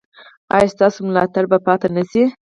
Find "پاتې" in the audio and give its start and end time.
1.65-1.87